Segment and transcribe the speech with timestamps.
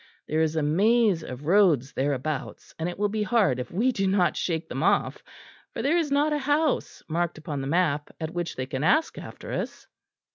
[0.27, 4.07] There is a maze of roads thereabouts, and it will be hard if we do
[4.07, 5.21] not shake them off;
[5.73, 9.19] for there is not a house, marked upon the map, at which they can ask
[9.19, 9.85] after us."